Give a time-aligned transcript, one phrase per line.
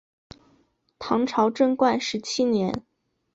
[0.97, 2.83] 唐朝贞观十七年。